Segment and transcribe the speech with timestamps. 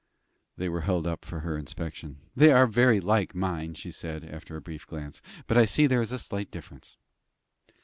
[0.57, 2.21] They were held up for her inspection.
[2.35, 6.01] "They are very like mine," she said, after a brief glance; "but I see there
[6.01, 6.97] is a slight difference."